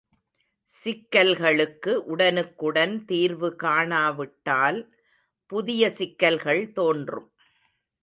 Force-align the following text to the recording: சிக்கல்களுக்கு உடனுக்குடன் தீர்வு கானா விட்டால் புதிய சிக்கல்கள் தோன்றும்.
சிக்கல்களுக்கு 0.71 1.91
உடனுக்குடன் 2.13 2.95
தீர்வு 3.05 3.51
கானா 3.55 4.09
விட்டால் 4.09 4.81
புதிய 5.51 5.91
சிக்கல்கள் 5.91 6.63
தோன்றும். 6.73 7.29